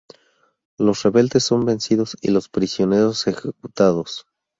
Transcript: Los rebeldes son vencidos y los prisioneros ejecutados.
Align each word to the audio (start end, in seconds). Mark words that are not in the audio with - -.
Los 0.79 1.03
rebeldes 1.03 1.43
son 1.43 1.63
vencidos 1.63 2.17
y 2.21 2.31
los 2.31 2.49
prisioneros 2.49 3.27
ejecutados. 3.27 4.25